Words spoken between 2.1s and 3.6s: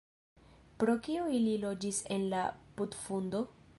en la putfundo?"